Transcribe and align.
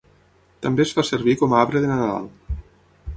També 0.65 0.85
es 0.85 0.93
fa 0.99 1.05
servir 1.09 1.37
com 1.43 1.55
arbre 1.59 1.85
de 1.85 1.91
Nadal. 1.93 2.29